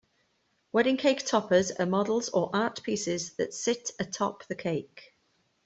[0.71, 5.13] Wedding cake toppers are models or art pieces that sit atop the cake.